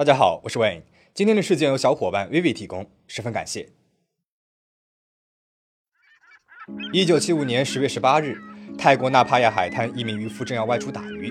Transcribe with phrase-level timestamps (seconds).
[0.00, 0.80] 大家好，我是 Wayne。
[1.12, 3.68] 今天的事件由小伙伴 Vivi 提供，十分感谢。
[6.90, 8.40] 一九七五年十月十八日，
[8.78, 11.30] 泰国纳帕亚海滩，一名渔夫正要外出打鱼，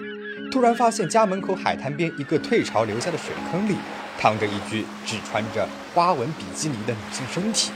[0.52, 3.76] 突然发现家门口海滩边一个退潮留下的水坑里，
[4.20, 7.72] 躺着一具只穿着花纹比基尼的女性身体。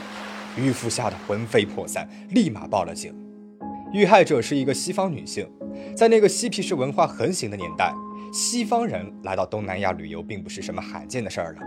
[0.55, 3.11] 渔夫吓得魂飞魄散，立马报了警。
[3.93, 5.50] 遇害者是一个西方女性，
[5.97, 7.91] 在那个嬉皮士文化横行的年代。
[8.33, 11.61] 西方人来到东南亚旅游并不是什么罕见的事儿了。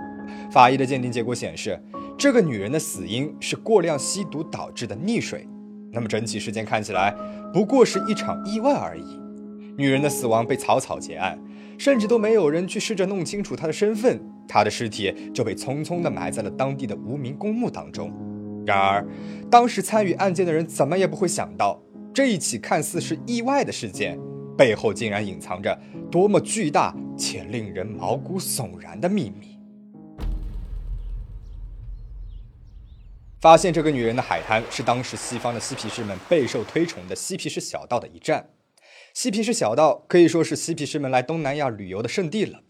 [0.51, 1.81] 法医的鉴定结果显示，
[2.19, 5.49] 这个女人的死因是过量吸毒导致的溺水。
[5.93, 7.15] 那么整起事件看起来
[7.55, 9.05] 不过是一场意外而已。
[9.79, 11.39] 女人的死亡被草草结案，
[11.79, 18.13] 甚至都没有人去试着弄清楚她的身份，她的尸体就被匆匆地埋在了当地的无名公墓当中。
[18.67, 19.07] 然而，
[19.49, 21.81] 当时参与案件的人怎么也不会想到，
[22.13, 24.19] 这一起看似是意外的事件。
[24.57, 25.79] 背后竟然隐藏着
[26.11, 29.59] 多么巨大且令人毛骨悚然的秘密！
[33.39, 38.51] 发现这个女人的海滩是当时西方的嬉皮士们备受推崇的嬉皮士小道的一站。
[39.15, 42.63] 嬉皮士小道可以说是嬉皮士们来东南亚旅游的圣地了。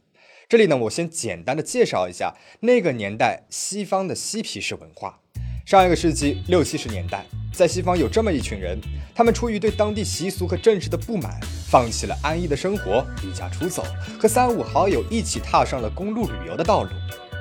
[0.49, 5.23] 这里呢，我先简单的介绍一下那个年代西方的嬉皮士文化。
[5.67, 8.79] 上一个世纪六七十年代，在西方有这么一群人，
[9.13, 13.85] 他们出于对当地习俗和政治的不满，放弃了安逸的生活，离家出走，
[14.17, 16.91] 和三五好友一起踏上了公路旅游的道路。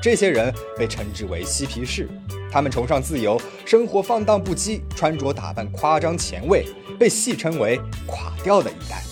[0.02, 2.09] 这些人被称之为嬉皮士，
[2.52, 6.66] 他们崇尚自由，生活放荡不羁，穿着打扮夸张前卫，
[6.98, 9.04] 被戏称为“垮掉的一代”。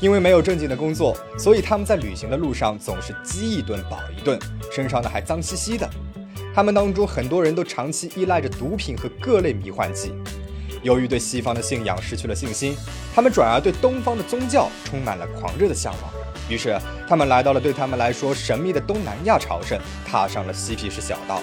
[0.00, 4.38] 因为没有正经的工作，所以他们在旅行的路上总是饥一顿饱一顿，
[4.72, 5.86] 身上呢还脏兮兮的。
[6.52, 10.12] 他们当中很多人都长期依赖着毒品和各类迷幻剂，
[10.82, 12.76] 由于对西方的信仰失去了信心，
[13.14, 16.12] 他们转而对东方的宗教充满了狂热的向往。
[16.48, 16.76] 于是，
[17.08, 21.40] 他们来到了对他们来说神秘的东南亚朝圣，踏上了嬉皮士小道。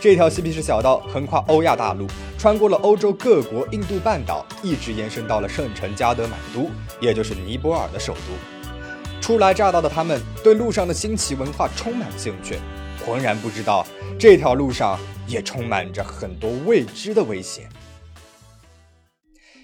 [0.00, 6.68] 这条嬉皮士小道横跨欧亚大陆，穿过了欧洲各国、印度半岛，一直延伸到了圣城加德满都，
[7.00, 9.20] 也就是尼泊尔的首都。
[9.20, 12.56] 初来乍到的他们对路上的新奇文化充满了兴趣。
[13.04, 13.84] 浑然不知道，
[14.18, 17.68] 这条路上也充满着很多未知的危险。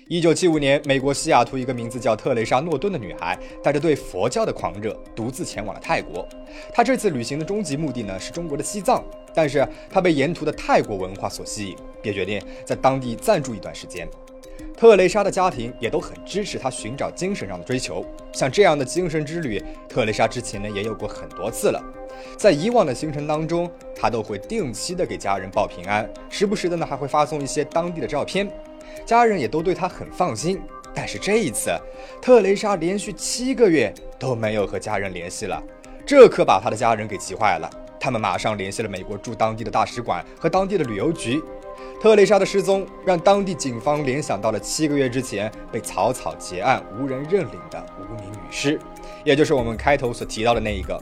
[0.09, 6.27] 一九七五年，美国西雅图一个名字叫特蕾莎·诺顿的女孩，带着对佛教的狂热，独自前往了泰国。
[6.73, 9.05] 她这次旅行的终极目的呢，是中国的西藏，
[9.35, 14.09] 但是她被沿途的泰国文化所吸引，便决定在当地暂住一段时间。
[14.75, 21.98] 特蕾莎的家庭也都很支持她寻找精神上的追求，像这样的精神之旅，特蕾莎之前呢也有过很多次了。
[22.37, 28.51] 在以往的行程当中，他都会定期的给家人报平安，时不时的呢还会发送一些当地的照片，
[29.05, 30.61] 家人也都对他很放心。
[30.95, 31.71] 但是这一次，
[32.21, 35.63] 特蕾莎连续七个月都没有和家人联系了，
[36.05, 37.71] 这可把他的家人给急坏了。
[38.01, 41.43] 他们马上联系了美国驻当地的大使馆和当地的旅游局。
[42.01, 48.79] 特蕾莎的失踪让当地警方联想到了七个月之前被草草结案、无人认领的无名女尸，
[49.25, 51.01] 也就是我们开头所提到的那一个。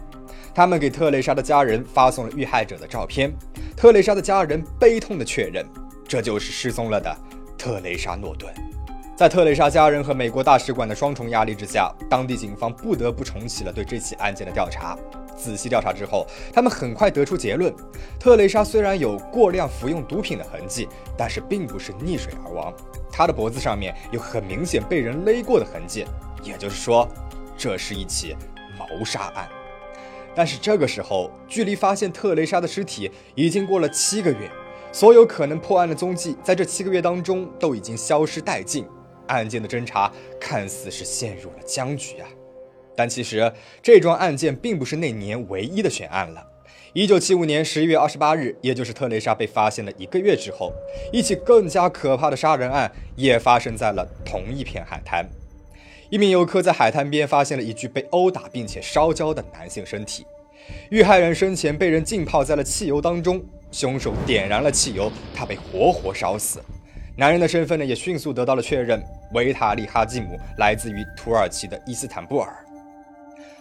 [0.56, 3.30] 他们给特蕾莎的家人发送了遇害者的照片，
[3.76, 5.62] 特蕾莎的家人悲痛地确认，
[6.08, 7.14] 这就是失踪了的
[7.58, 8.50] 特蕾莎·诺顿。
[9.14, 14.96] 在特蕾莎家人和美国大使馆的双重压力之下，当地警方不得不重启了对这起案件的调查。
[15.36, 17.70] 仔细调查之后，他们很快得出结论：
[18.18, 22.72] 特蕾莎虽然有过量服用毒品的痕迹，但是并不是溺水而亡。
[23.12, 26.06] 她的脖子上面有很明显被人勒过的痕迹，
[26.42, 27.06] 也就是说，
[27.58, 28.34] 这是一起
[28.78, 29.46] 谋杀案。
[30.36, 34.50] 但是这个时候，距离发现特蕾莎的尸体已经过了七个月，
[34.92, 38.84] 所有可能破案的踪迹在这七个月当中都已经消失殆尽，
[39.28, 42.28] 案件的侦查看似是陷入了僵局啊。
[42.94, 43.50] 但其实
[43.82, 46.46] 这桩案件并不是那年唯一的悬案了。
[46.92, 50.72] 一九七五年十一月二十八日，也就是特蕾莎被发现的一个月之后，
[51.12, 55.26] 一起更加可怕的杀人案也发生在了同一片海滩。
[56.08, 60.24] 一名游客在海滩边发现了一具被殴打并且烧焦的男性身体，
[60.90, 66.60] 遇害人生前被人浸泡在了汽油当中，凶手点燃了汽油，他被活活烧死。
[67.16, 69.02] 男人的身份呢也迅速得到了确认，
[69.32, 72.54] 维塔利·哈基姆来自于土耳其的伊斯坦布尔。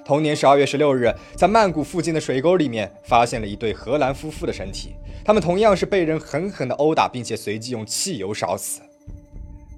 [0.04, 4.94] 同年十二月十六日，在曼谷附近的水沟里面发现了一对荷兰夫妇的身体，
[5.24, 8.82] 他们同样是被人狠狠地殴打，并且随即用汽油烧死。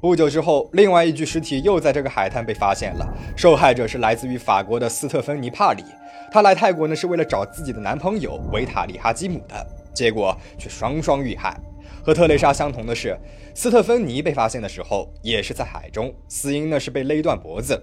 [0.01, 3.07] 不久之后，另外一具尸体又在这个海滩被发现了。
[3.37, 5.83] 受害者是来自于法国的斯特芬尼·帕里，
[6.31, 11.59] 她来泰国呢是为了找自己的男朋友维塔利·哈基姆的，结果却双双遇害。
[12.03, 13.17] 和特蕾莎相同的是，
[13.53, 17.81] 斯特芬妮被发现的时候也是在海中，死因呢是被勒断脖子。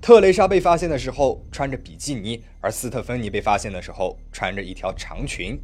[0.00, 5.58] 特蕾莎被发现的时候穿着比基尼，而斯特芬妮被发现的时候穿着一条长裙。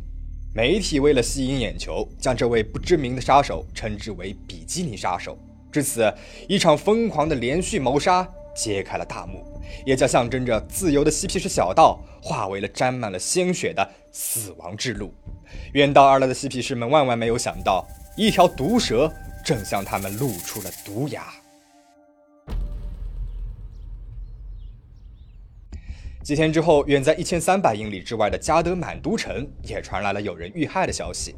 [0.55, 5.37] 媒体为了吸引眼球，将这位不知名的杀手称之为“比基尼杀手”。
[5.71, 6.13] 至此，
[6.49, 9.45] 一场疯狂的连续谋杀揭开了大幕，
[9.85, 15.13] 也将象征着自由的嬉皮士小道化为了沾满了鲜血的死亡之路。
[15.73, 17.87] 远道而来的嬉皮士们万万没有想到，
[18.17, 19.13] 一条毒蛇
[19.45, 21.27] 正向他们露出了毒牙。
[26.23, 31.35] 几天之后，远在一千三百英里之外的加德满都城也传来了有人遇害的消息，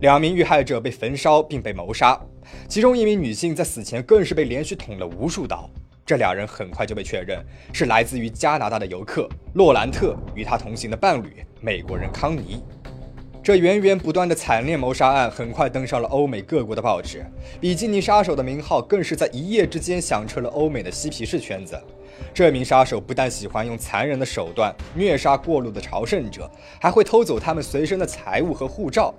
[0.00, 2.20] 两名遇害者被焚烧并被谋杀，
[2.68, 5.70] 其中一名女性在死前更是被连续捅了无数刀。
[6.06, 7.42] 这两人很快就被确认
[7.72, 12.62] 是来自于加拿大的游客洛兰特与他同行的伴侣美国人康尼。
[13.42, 17.24] 这源源不断的惨烈谋杀案很快登上了欧美各国的报纸，
[17.60, 21.78] 比基尼杀手的名号更是在一夜之间响彻了欧美的嬉皮士圈子。
[22.32, 29.14] 这名杀手不但喜欢用残忍的手段虐杀过路的朝圣者，还会偷走他们随身的财物和护照。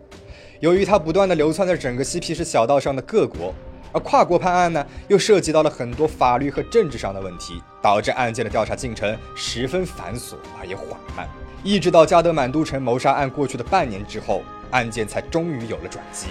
[0.59, 3.53] 由于他不断的流窜在整个嬉皮士小道上的各国，
[3.95, 11.25] 而跨国判案呢，又涉及到了很多法律和政治上的问题，导致案件的调查进程十分繁琐而也缓慢。
[11.63, 16.27] 一直到加德满都城谋杀案过去的半年之后，案件才终于有了转机。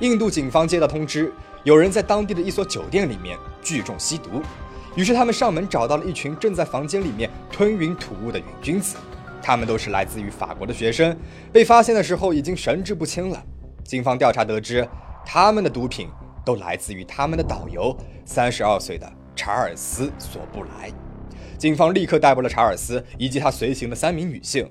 [0.00, 4.42] 印度警方接到通知，有人在当地的一所酒店里面聚众吸毒。
[4.96, 8.96] 于是他们上门找到了一群正在房间里面吞云吐雾的瘾君子，
[9.40, 11.16] 他们都是来自于法国的学生，
[11.52, 13.40] 被发现的时候已经神志不清了。
[13.84, 14.86] 警方调查得知，
[15.24, 16.08] 他们的毒品
[16.48, 19.06] 都来自于他们的导游，三十二岁的
[19.36, 20.90] 查尔斯·索布莱。
[21.58, 24.66] 警方立刻逮捕了查尔斯以及他随行的三名女性。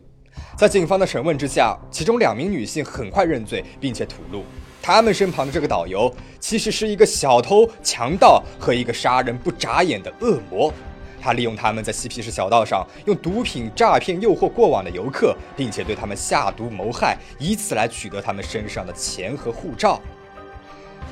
[0.58, 4.44] 在警方的审问之下，其中两名女性很快认罪，并且吐露。
[4.82, 10.74] 他们身旁的这个导游其实是一个小偷、强盗和一个杀人不眨眼的恶魔。
[11.22, 20.02] 他利用他们在嬉皮士小道上用毒品诈骗、诱惑过往的游客，并且对他们下毒谋害，以此来取得他们身上的钱和护照。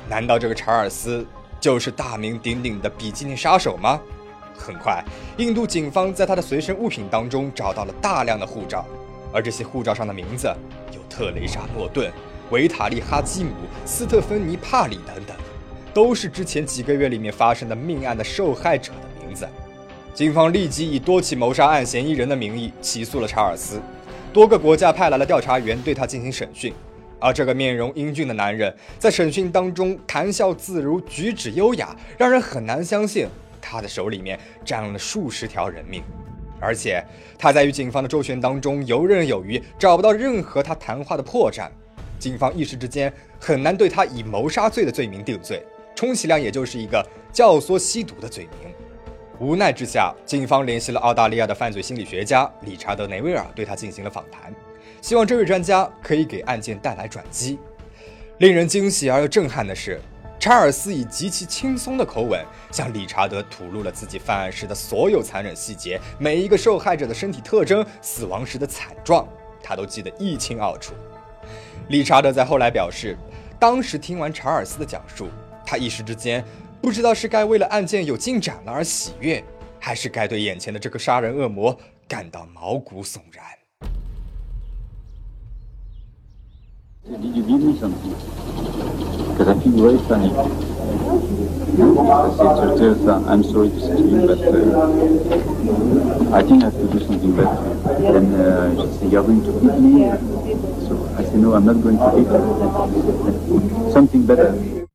[0.08, 1.26] 难道这个查尔斯
[1.60, 4.00] 就是大名鼎鼎的比基尼杀手吗？
[4.56, 5.04] 很快，
[5.36, 8.86] 印度警方在他的随身物品当中找到了大量的护照，
[9.32, 10.46] 而这些护照上的名字
[10.92, 12.10] 有特蕾莎·诺顿。
[12.50, 13.50] 维塔利·哈基姆、
[13.84, 15.36] 斯特芬妮·帕里等等，
[15.92, 19.48] 都是之前几个月里面发生的命案的受害者的名字。
[20.14, 23.82] 警方立即以多起谋杀案嫌疑人的名义起诉了查尔斯。
[24.32, 26.72] 多个国家派来了调查员对他进行审讯。
[27.18, 33.26] 而这个面容英俊的男人在审讯当中谈笑自如、举止优雅，让人很难相信
[33.60, 36.02] 他的手里面沾了数十条人命。
[36.58, 37.04] 而且
[37.38, 41.68] 他在与警方的周旋当中游刃有余，找不到任何他谈话的破绽。
[42.18, 45.62] 警方一时之间很难对他以谋杀罪的罪名定罪，
[45.94, 48.72] 充其量也就是一个教唆吸毒的罪名。
[49.38, 54.50] 无奈之下，警方联系了澳大利亚的犯罪心理学家理查德·内维尔，对他进行了访谈，
[55.06, 57.60] 希望这位专家可以给案件带来转机。
[58.38, 60.00] 令人惊喜而又震撼的是，
[60.36, 69.28] 查尔斯以极其轻松的口吻向理查德吐露了自己犯案时的所有残忍细节，每一个受害者的身体特征、死亡时的惨状，
[69.62, 70.92] 他都记得一清二楚。
[71.86, 73.16] 理查德在后来表示，
[73.60, 75.28] 当时听完查尔斯的讲述，
[75.64, 76.44] 他一时之间
[76.82, 79.40] 不知道是该为了案件有进展了而喜悦，
[79.78, 83.44] 还是该对眼前的这个杀人恶魔感到毛骨悚然。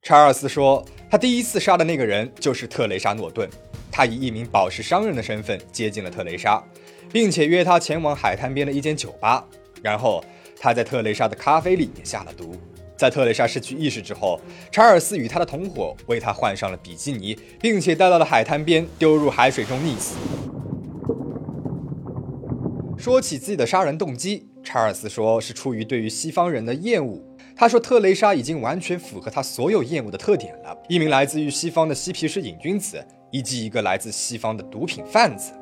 [0.02, 3.48] 查尔斯说，他第一次杀的那个人就是特蕾莎·诺顿。
[3.90, 6.62] 他以一名宝石商人的身份接近了特蕾莎，
[7.10, 9.46] 并且约她前往海滩边的一间酒吧。
[9.82, 10.22] 然后
[10.64, 12.56] 他在特蕾莎的咖啡里也下了毒。
[12.96, 14.40] 在特蕾莎失去意识之后，
[14.72, 20.16] 查尔斯与他的同伙为她换上了比基尼，并且带到了海滩边，丢入海水中溺死。
[22.96, 27.20] 说起自己的杀人动机，查尔斯说是出于对于西方人的厌恶。
[27.56, 35.54] 他说特蕾莎已经完全符合他所有厌恶的特点了：一名来自于西方的嬉皮士瘾君子，以及一个来自西方的毒品贩子。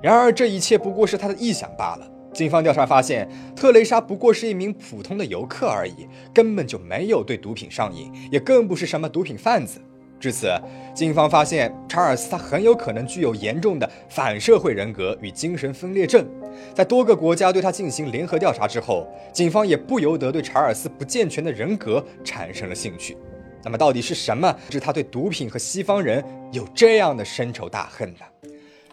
[0.00, 2.08] 然而这一切不过是他的臆想罢了。
[2.38, 9.80] 警方调查发现，特蕾莎不过是一名普通的游客而已，根本就没有对毒品上瘾，也更不是什么毒品贩子。
[10.20, 10.48] 至此，
[10.94, 16.24] 警方发现查尔斯他很有可能具有严重的反社会人格与精神分裂症。
[16.72, 23.16] 在多个国家对他进行联合调查之后，警方也不由得对查尔斯不健全的人格产生了兴趣。
[23.64, 28.20] 那么，到底是什么使他对毒品和西方人有这样的深仇大恨呢？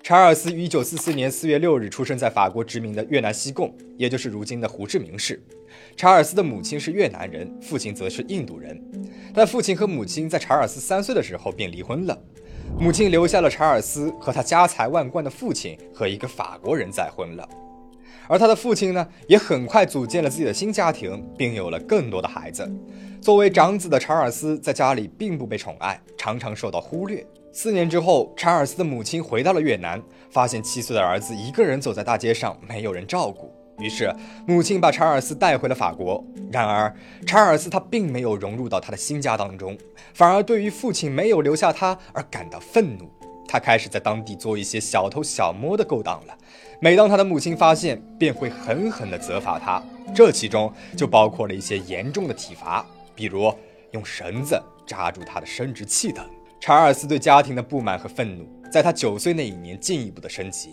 [0.05, 5.43] 查尔斯于1944年4月6日出生在法国殖民的越南西贡，也就是如今的胡志明市。
[5.97, 8.79] 查尔斯的母亲是越南人，父亲则是印度人。
[9.33, 12.15] 但父亲和母亲在查尔斯三岁的时候便离婚了，
[12.79, 17.50] 母亲留下了查尔斯和他家财万贯的父亲和一个法国人再婚了。
[18.27, 22.71] 而他的父亲呢，也很快组建了自己的新家庭，并有了更多的孩子。
[23.19, 27.25] 作为长子的查尔斯在家里并不被宠爱，常常受到忽略。
[27.57, 33.50] 四年之后，查尔斯的母亲回到了越南，发现七岁的儿子一个人走在大街上，没有人照顾。
[33.79, 34.13] 于是，
[34.45, 36.21] 母亲把查尔斯带回了法国。
[36.51, 36.93] 然而，
[37.25, 39.77] 查尔斯他并没有融入到他的新家当中，
[40.13, 43.09] 反而对于父亲没有留下他而感到愤怒。
[43.47, 46.38] 他开始在当地做一些小偷小摸的勾当了。
[46.81, 49.81] 每当他的母亲发现，便会狠狠地责罚他。
[50.13, 52.85] 这其中就包括了一些严重的体罚，
[53.15, 53.50] 比如
[53.91, 56.25] 用绳子扎住他的生殖器等。
[56.59, 60.69] 查尔斯对家庭的不满和愤怒，在他九岁那一年进一步的升级。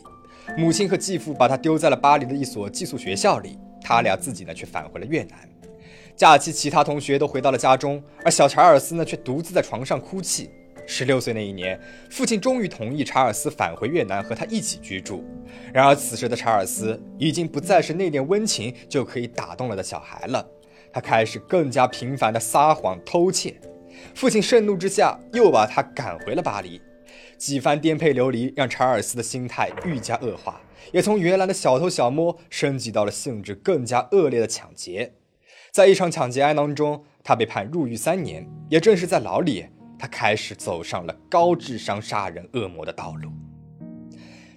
[0.57, 5.39] 母亲和继父把他丢在了巴黎的一所寄宿学校里，他俩自己呢却返回了越南。
[6.17, 10.51] 假期，其他同学都回到了家中，而小查尔斯呢却独自在床上哭泣。
[10.87, 11.79] 十六岁那一年，
[12.11, 15.25] 父亲终于同意查尔斯返回越南和他一起居住。
[15.73, 20.45] 然而此时的查尔斯已经不再是那点温情就可以打动了的小孩了，
[20.93, 23.55] 他开始更加频繁的撒谎偷窃。
[24.15, 26.81] 父亲盛怒之下，又把他赶回了巴黎。
[27.37, 30.61] 几番颠沛流离，让查尔斯的心态愈加恶化，
[30.93, 35.15] 也从原来的小偷小摸升级到了性质更加恶劣的抢劫。
[35.73, 38.49] 在一场抢劫案当中，他被判入狱三年。
[38.69, 39.67] 也正是在牢里，
[39.99, 43.31] 他开始走上了高智商杀人恶魔的道路。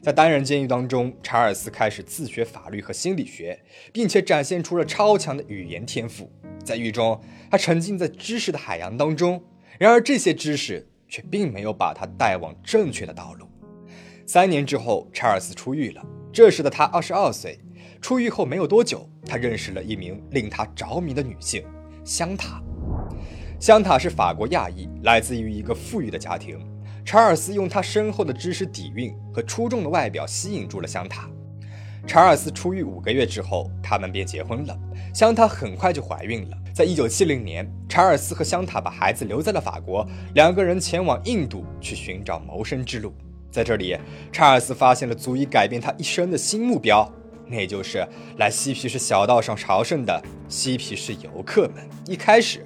[0.02, 3.60] 在单人监狱当中，查尔斯开始自学法律和心理学，
[3.92, 6.32] 并且展现出了超强的语言天赋。
[6.66, 9.42] 在狱中，他沉浸在知识的海洋当中，
[9.80, 13.48] 然而这些知识却并没有把他带往正确的道路。
[14.26, 16.04] 三年之后，查尔斯出狱了。
[16.34, 17.60] 这时的他二十二岁。
[18.02, 21.64] 出狱后没有多久，他认识了一名令他着迷的女性
[22.04, 22.62] 香塔。
[23.60, 26.60] 香塔是法国亚裔，来自于一个富裕的家庭。
[27.04, 31.30] 查尔斯用他深厚的知识底蕴和出众的外表吸引住了香塔。
[32.08, 34.78] 查尔斯出狱五个月之后，他们便结婚了。
[35.14, 36.58] 香塔很快就怀孕了。
[36.74, 43.14] 在一九七零年，查尔斯和香塔把孩子留在了法国，两个人前往印度去寻找谋生之路。
[43.50, 43.98] 在这里，
[44.32, 47.12] 查尔斯发现了足以改变他一生的新目标，
[47.48, 48.08] 那就是
[48.38, 51.84] 来嬉皮士小道上朝圣的嬉皮士游客们。
[52.06, 52.64] 一开始，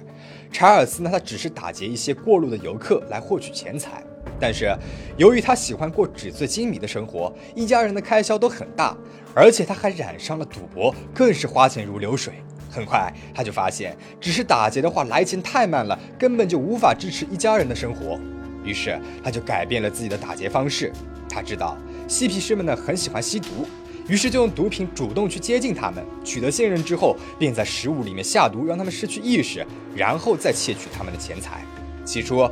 [0.52, 4.04] 查尔斯呢，他只是打劫一些过路的游客来获取钱财。
[4.40, 4.74] 但是，
[5.18, 8.96] 由于他喜欢过纸醉金迷的生活，一家人的开销都很大，
[9.34, 12.34] 而且他还染上了赌博，更是花钱如流水。
[12.70, 18.18] 很快，他就发现，只是打劫的话来钱太慢了，根本就无法支持一家人的生活。
[18.64, 20.92] 于是，他就改变了自己的打劫方式。
[21.28, 21.76] 他知道
[22.08, 23.66] 嬉皮士们呢很喜欢吸毒，
[24.08, 31.62] 于是就用毒品主动去接近他们，取得信任之后，便在食物里面下毒，让他们失去意识，然后再窃取他们的钱财。
[32.04, 32.48] 起初。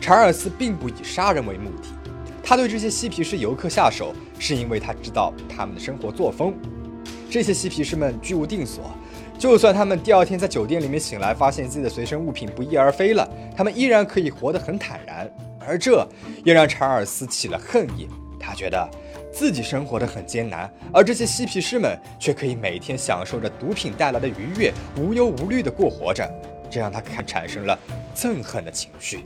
[0.00, 1.88] 查尔斯并不以杀人为目的，
[2.42, 6.54] 他对这些嬉皮士游客下手，是因为他知道他们的生活作风。
[7.28, 8.92] 这些嬉皮士们居无定所，
[9.36, 15.28] 就算他们第二天在酒店里面醒来，发现自己的随身物品不翼而飞了，他们依然可以活得很坦然。
[15.58, 16.06] 而这
[16.44, 18.88] 也让查尔斯起了恨意，他觉得
[19.32, 26.24] 自己生活得很艰难，而这些嬉皮士们却可以每天享受着毒品带来的愉悦，无忧无虑地过活着，
[26.70, 27.76] 这让他产产生了
[28.14, 29.24] 憎恨的情绪。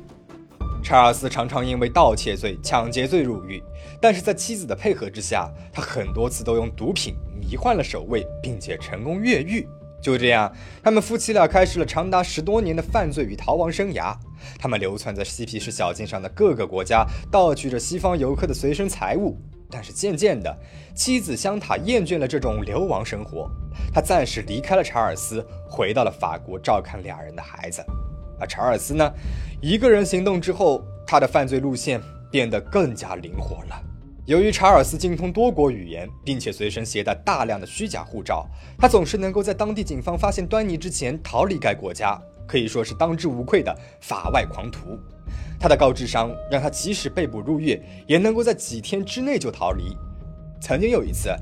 [0.91, 3.63] 查尔斯常常因为盗窃罪、抢劫罪入狱，
[4.01, 9.65] 但是在妻子的配合之下，他很多次都用毒品迷幻了守卫，并且成功越狱。
[10.03, 14.13] 就这样，他们夫妻俩开始了长达十多年的犯罪与逃亡生涯。
[14.59, 19.39] 他们流窜在嬉皮士小径上的各个国家，盗取着西方游客的随身财物。
[19.71, 20.53] 但是渐渐的，
[20.93, 23.49] 妻子香塔厌倦了这种流亡生活，
[23.95, 27.81] 她暂时离开了查尔斯，回到了法国照看俩人的孩子。
[28.41, 29.13] 而查尔斯呢，
[29.61, 33.81] 一个人行动之后，他的犯罪路线变得更加灵活了。
[34.27, 38.47] 由于查尔斯精通多国语言，并且随身携带大量的虚假护照，
[38.79, 44.99] 他总是能够在当地警方发现端倪之前逃离该国家，可以说是当之无愧的法外狂徒。
[45.59, 49.97] 他的高智商让他即使被捕入狱，也能够在几天之内就逃离。
[50.61, 51.35] 曾经有一次，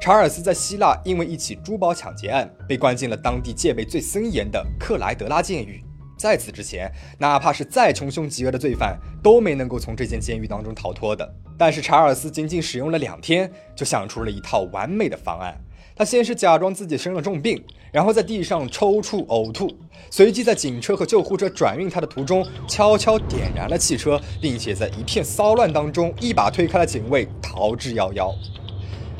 [0.00, 5.84] 查尔斯在希腊因为一起珠宝抢劫案，被关进了当地戒备最森严的克莱德拉监狱。
[6.22, 6.88] 在此之前，
[7.18, 11.28] 哪怕是再穷凶极恶的罪犯，都没能够从这间监狱当中逃脱的。
[11.58, 15.60] 但是查尔斯仅仅使用了两天，就想出了一套完美的方案。
[15.96, 17.60] 他先是假装自己生了重病，
[17.90, 19.68] 然后在地上抽搐呕吐，
[20.12, 28.32] 随即在警车和救护车转运他的途中，悄悄点燃了汽车，并且在一片骚乱当中，一把推开了警卫，逃之夭夭。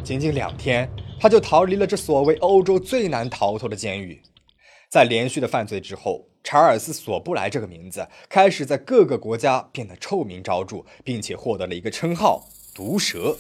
[0.04, 4.22] 仅仅两天，他就逃离了这所谓欧洲最难逃脱的监狱。
[4.88, 12.44] 在连续的犯罪之后，查尔斯·索布莱这个名字开始在各个国家变得臭名昭著，并且获得了一个称号——
[12.74, 13.36] 毒蛇。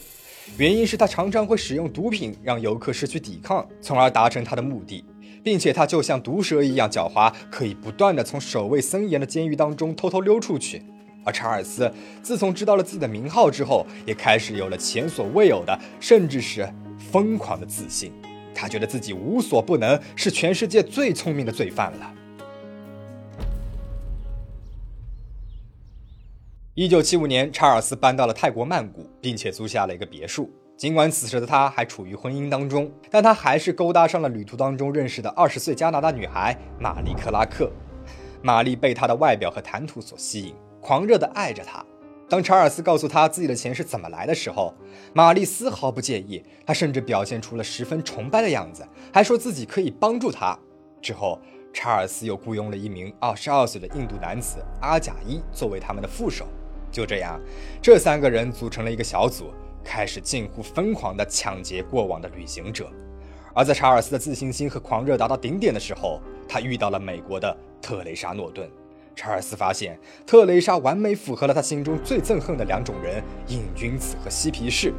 [0.56, 5.04] 原因是他常常会使用毒品让游客失去抵抗，从而达成他的目的，
[5.42, 10.82] 并且他就像毒蛇一样狡猾，可以不断的从守卫森严的监狱当中偷偷溜出去。
[11.24, 11.92] 而查尔斯
[12.22, 16.68] 自从知道了自己的名号之后，也开始有了前所未有的，甚至是
[17.10, 18.12] 疯狂的自信。
[18.54, 22.14] 他觉得自己无所不能，是全世界最聪明的罪犯了。
[26.74, 30.48] 一九七五年，查尔斯搬到了泰国曼谷，并且租下了一个别墅。
[30.74, 37.70] 尽管此时的他还处于婚姻当中，但他还是勾搭上了旅途当中认识的二十岁加拿大女孩玛丽克拉克。
[38.40, 41.84] 玛丽被他的外表和谈吐所吸引，狂热地爱着他。
[42.26, 44.72] 当查尔斯告诉他自己的钱是怎么来的时候，
[45.12, 50.58] 玛丽丝毫不介意，她甚至表现出了十分崇拜的样子，还说自己可以帮助他。
[51.02, 51.38] 之后，
[51.70, 56.46] 查尔斯又雇佣了一名二十二岁的印度男子阿贾伊作为他们的副手。
[56.92, 57.40] 就这样，
[57.82, 59.50] 这三个人组成了一个小组，
[59.82, 62.88] 开始近乎疯狂地抢劫过往的旅行者。
[63.54, 68.70] 而在查尔斯的自信心和狂热达到顶点的时候，他遇到了美国的特蕾莎诺顿。
[69.14, 74.94] 查尔斯发现特蕾莎完美符合了他心中最憎恨的两种人——瘾君子和嬉皮士，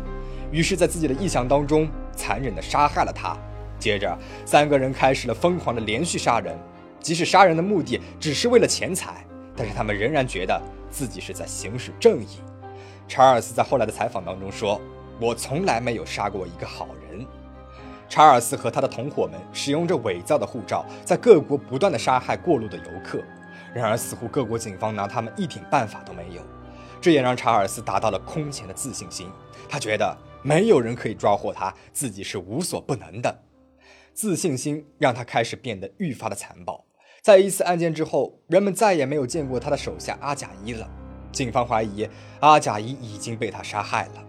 [0.52, 3.36] 于是，在自己的意想当中，残忍地杀害了他。
[3.80, 6.56] 接着，三个人开始了疯狂的连续杀人，
[7.00, 10.62] 即使杀人的目的只是为了钱财，但是他们仍然觉得
[10.94, 12.40] 自己是在行使正义。
[13.08, 14.80] 查尔斯在后来的采访当中说
[15.20, 17.26] ：“我从来没有杀过一个好人。”
[18.08, 23.20] 查尔斯和他的同伙们使用着伪造的护照，在各国不断的杀害过路的游客。
[23.74, 26.44] 然而，似乎各国警方拿他们一点办法都没有，
[27.02, 29.28] 这也让查尔斯达到了空前的自信心。
[29.68, 33.36] 他觉得没有人可以抓获他，自己是无所不能的。
[34.14, 36.86] 自信心让他开始变得愈发的残暴。
[37.24, 40.86] 在一次案件之后，人们再也没有见过他的手下阿贾伊了。
[41.32, 42.06] 警方怀疑
[42.42, 44.22] 阿贾伊已经被他杀害了。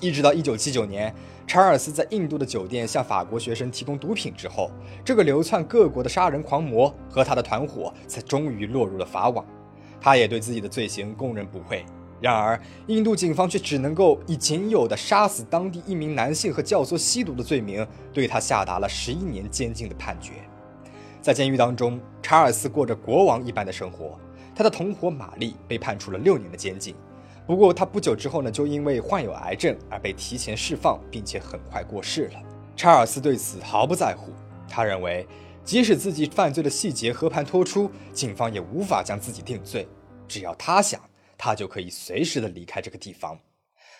[0.00, 1.12] 一直到1979年。
[1.48, 4.70] 查尔斯在印度的酒店向法国学生提供毒品之后，
[5.04, 9.44] 这个流窜各国的杀人狂魔和他的团伙才终于落入了法网。
[10.00, 11.84] 他也对自己的罪行供认不讳。
[12.20, 20.32] 然而，印度警方却只能够以仅有的杀死当地一名男性和教唆吸毒的罪名，对他下达了十一年监禁的判决。
[21.22, 24.18] 在监狱当中，查尔斯过着国王一般的生活。
[24.52, 26.92] 他的同伙玛丽被判处了六年的监禁。
[27.46, 32.42] 不过，他不久之后呢，就因为患有癌症而被提前释放，并且很快过世了。
[32.74, 34.32] 查尔斯对此毫不在乎，
[34.68, 35.24] 他认为，
[35.62, 39.86] 即使自己犯罪的细节和盘托出，警方也无法将自己定罪。
[40.26, 41.00] 只要他想，
[41.38, 43.38] 他就可以随时的离开这个地方。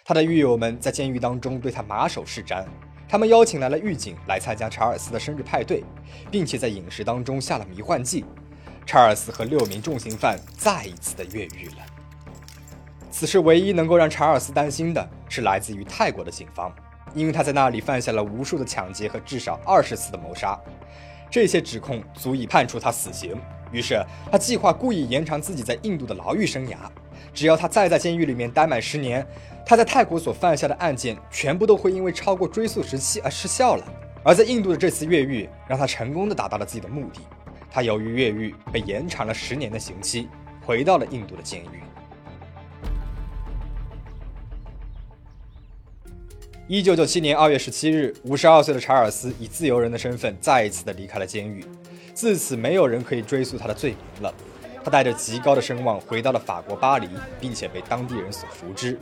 [0.05, 2.65] 他的狱友们在监狱当中对他马首是瞻，
[3.09, 5.85] 他们邀请来了狱警来参加查尔斯的生日派对，
[6.31, 8.25] 并且在饮食当中下了迷幻剂。
[8.85, 11.87] 查尔斯和六名重刑犯再一次的越狱了。
[13.11, 16.73] 此时，唯一能够让查尔斯担心的是来自于泰国的警方，
[17.15, 20.59] 因为他在那里犯下了无数的抢劫和至少二十次的谋杀，
[21.31, 23.37] 这些指控足以判处他死刑。
[23.73, 26.77] 于是，他计划故意延长自己在印度的牢狱生涯。
[27.33, 29.27] 只要他再在监狱里面待满十年，
[29.65, 33.85] 他在泰国所犯下的案件全部都会因为超过追诉时期而失效了。
[34.23, 37.21] 而在印度的这次越狱，让他成功的达到了自己的目的。
[37.71, 40.29] 他由于越狱被延长了十年的刑期，
[40.65, 41.81] 回到了印度的监狱。
[46.69, 51.65] 一九九七年二月十七日，五十二岁的查尔斯以自由人的身份再一次的离开了监狱，
[52.13, 54.35] 自此没有人可以追溯他的罪名了。
[54.87, 57.09] 他带着极高的声望回到了法国巴黎，
[57.41, 58.97] 并且被当地人所熟知，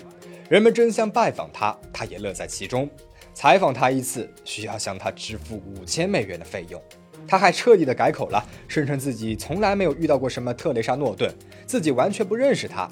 [0.49, 2.89] 人们争相拜访他，他也乐在其中。
[3.35, 6.83] 采访他一次需要向他支付五千美元的费用。
[7.29, 11.31] 他还彻底的改口了，声称自己从来没有遇到过什么特蕾莎诺顿，
[11.67, 12.89] 自己完全不认识他。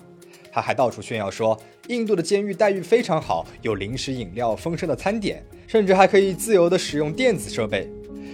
[0.52, 7.90] 他还到处炫耀说，印度的监狱待遇非常好，有零食、饮料、丰盛的餐点，甚至还可以自由的使用电子设备。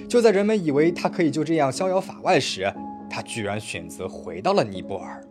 [0.08, 2.74] 就在人们以为他可以就这样逍遥法外时，
[3.08, 5.22] 他居然选择回到了尼泊尔。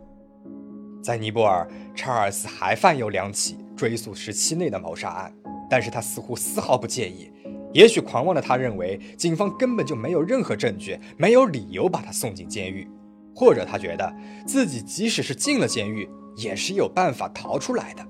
[1.02, 5.32] 在尼泊尔，查尔斯还犯有两起追诉时期内的谋杀案，
[5.70, 7.30] 但是他似乎丝毫不介意。
[7.72, 12.88] 也许狂妄的他认为，警方根本就没有任何证据，没有理由把他送进监狱，
[13.34, 14.12] 或者他觉得
[14.46, 16.08] 自己即使是进了监狱。
[16.36, 18.06] 也是有办法逃出来的。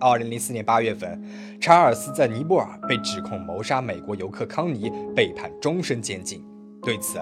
[0.00, 1.22] 二零零四年八月份，
[1.60, 6.42] 查尔斯在尼泊尔被指控谋杀美国游客康尼，被判终身监禁。
[6.80, 7.18] 对此，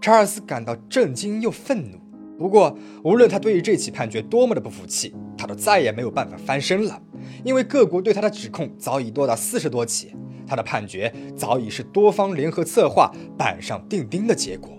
[0.00, 1.98] 查尔斯感到震惊又愤怒。
[2.38, 7.00] 不过，无论他对于这起判决多么的不服气，他都再也没有办法翻身了，
[7.42, 10.14] 因为各国对他的指控早已多达四十多起，
[10.46, 14.70] 他的判决早已是多方联合策划、板上钉钉的结果。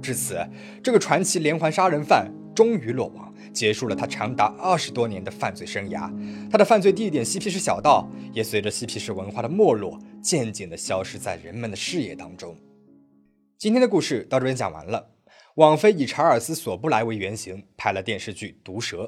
[0.00, 0.38] 至此，
[0.82, 3.28] 这个传奇连环杀人犯终于落网。
[3.52, 6.08] 结束了他长达二十多年的犯罪生涯，
[6.48, 12.54] 他的犯罪地点嬉皮士小道也随着嬉皮士文化的没落，渐渐地消失在人们的视野当中。
[13.60, 15.10] 今天的故事到这边讲完了。
[15.56, 19.04] 网飞以查尔斯·索布莱为原型拍了电视剧《毒蛇》，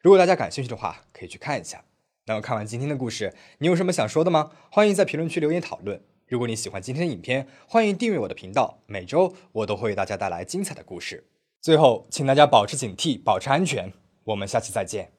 [0.00, 1.84] 如果大家感兴趣的话，可以去看一下。
[2.26, 4.50] 那么看完今天的故事，你有什么想说的吗？
[4.72, 6.02] 欢迎在评论区留言讨论。
[6.26, 11.28] 如果你喜欢今天的影片，欢迎订阅我的频道，每周我都会为大家带来精彩的故事。
[11.60, 13.92] 最后，请大家保持警惕，保持安全。
[14.24, 15.12] 我们下期再见。